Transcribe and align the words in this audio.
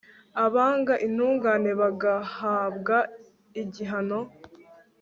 abanga 0.45 0.93
intungane 1.05 1.71
bagahabwa 1.81 2.97
igihano 3.61 4.19